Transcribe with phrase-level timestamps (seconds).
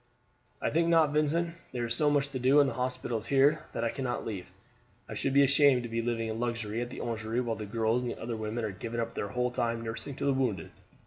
[0.59, 1.53] "I think not, Vincent.
[1.73, 4.47] There is so much to do in the hospitals here that I cannot leave.
[5.07, 8.01] I should be ashamed to be living in luxury at the Orangery with the girls
[8.01, 10.71] while other women are giving up their whole time nursing the wounded.